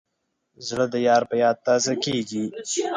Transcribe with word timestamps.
زړه 0.67 0.85
د 0.93 0.95
یار 1.07 1.23
په 1.29 1.35
یاد 1.43 1.57
تازه 1.67 1.93
کېږي. 2.03 2.43